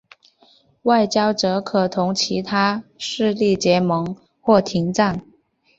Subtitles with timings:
[0.81, 5.23] 外交则可同其他势力结盟或停战。